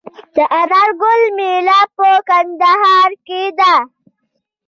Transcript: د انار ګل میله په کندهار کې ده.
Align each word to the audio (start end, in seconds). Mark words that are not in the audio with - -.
د 0.35 0.37
انار 0.59 0.89
ګل 1.01 1.21
میله 1.37 1.79
په 1.97 2.09
کندهار 2.27 3.11
کې 3.27 3.41
ده. 3.59 3.73